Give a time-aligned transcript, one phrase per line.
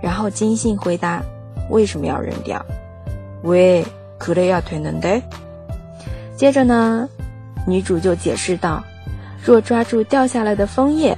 [0.00, 1.22] 然后金信回答：“
[1.70, 2.64] 为什么要扔掉？
[3.42, 3.84] 왜
[4.18, 5.22] 그래야 되는데？”
[6.36, 7.08] 接着呢，
[7.66, 8.82] 女主就解释道：“
[9.44, 11.16] 若抓住掉下来的枫叶，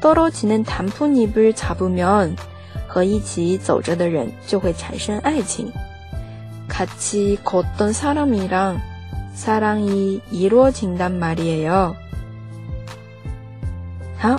[0.00, 2.36] 떨어지는 단풍잎을 잡으면
[2.88, 5.72] 和一起走着的人就会产生爱情。
[6.68, 8.80] 같이 걷던 사람이랑
[9.34, 11.94] 사랑이 이루어진단 말이에요.
[14.18, 14.38] 好，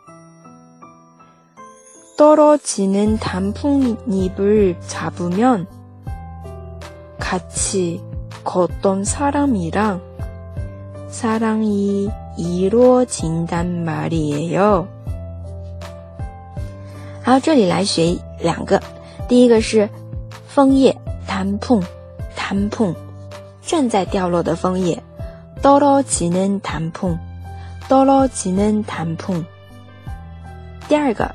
[2.20, 5.66] 떨어지는 단풍잎을 잡으면
[7.18, 8.02] 같이
[8.44, 10.00] 걷던 사람이랑
[11.08, 14.88] 사랑이 이루어진단 말이에요.
[17.22, 18.80] 好，这里来学两个。
[19.28, 19.88] 第一个是
[20.48, 22.94] 枫叶，단풍，단풍，
[23.62, 25.02] 正在掉落的枫叶。
[25.60, 27.18] 떨어지는 단풍,
[27.88, 29.44] 떨어지는 단풍.
[30.88, 31.34] 第二个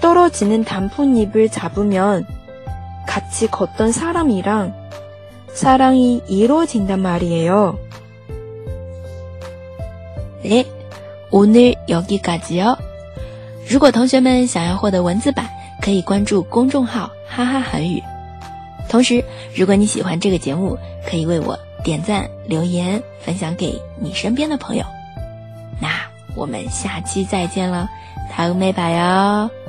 [0.00, 2.26] 떨어지는 단풍잎을 잡으면
[3.06, 4.74] 같이 걷던 사람이랑
[5.52, 7.78] 사랑이 이루어진단 말이에요.
[10.42, 10.64] 네,
[11.30, 12.76] 오늘 여기까지요.
[13.68, 15.48] 如果同学们想要获得文字版，
[15.80, 18.02] 可以关注公众号“哈哈韩语”。
[18.88, 19.24] 同时，
[19.56, 24.84] 如果你喜欢这个节目，可以为我点赞、留言、分享给你身边的朋友。
[25.80, 25.88] 那
[26.36, 27.88] 我们下期再见了，
[28.32, 29.59] 다음에봐요。